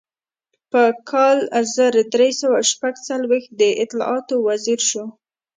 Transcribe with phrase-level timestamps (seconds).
[0.71, 0.81] په
[1.11, 1.37] کال
[1.75, 5.05] زر درې سوه شپږ څلویښت د اطلاعاتو وزیر شو.